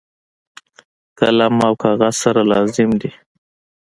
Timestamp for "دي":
3.01-3.11